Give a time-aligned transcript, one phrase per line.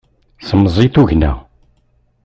[0.47, 1.33] Semẓi tugna.